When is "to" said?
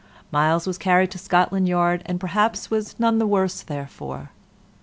1.11-1.19